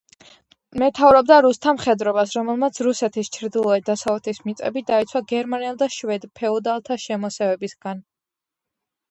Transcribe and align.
მეთაურობდა 0.83 1.35
რუსთა 1.45 1.73
მხედრობას, 1.75 2.33
რომელმაც 2.37 2.79
რუსეთის 2.87 3.29
ჩრდილოეთ-დასავლეთის 3.37 4.41
მიწები 4.47 4.85
დაიცვა 4.89 5.23
გერმანელ 5.35 5.79
და 5.85 5.91
შვედ 5.99 6.27
ფეოდალთა 6.41 6.99
შემოსევებისაგან. 7.07 8.03